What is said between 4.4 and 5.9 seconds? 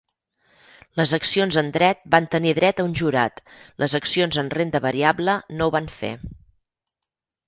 en renda variable no ho